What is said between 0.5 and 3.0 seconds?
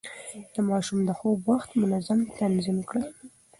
د ماشوم د خوب وخت منظم تنظيم